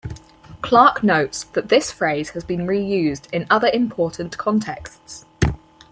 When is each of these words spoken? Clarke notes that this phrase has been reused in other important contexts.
Clarke 0.63 1.03
notes 1.03 1.43
that 1.53 1.69
this 1.69 1.91
phrase 1.91 2.31
has 2.31 2.43
been 2.43 2.65
reused 2.65 3.31
in 3.31 3.45
other 3.51 3.67
important 3.71 4.35
contexts. 4.35 5.25